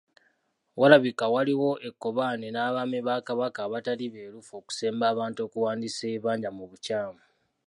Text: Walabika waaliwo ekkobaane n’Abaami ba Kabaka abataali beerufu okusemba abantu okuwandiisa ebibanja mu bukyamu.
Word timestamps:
Walabika 0.79 1.25
waaliwo 1.33 1.69
ekkobaane 1.87 2.47
n’Abaami 2.51 2.99
ba 3.07 3.15
Kabaka 3.27 3.59
abataali 3.63 4.05
beerufu 4.13 4.51
okusemba 4.59 5.03
abantu 5.13 5.39
okuwandiisa 5.43 6.01
ebibanja 6.11 6.49
mu 6.57 6.63
bukyamu. 6.71 7.21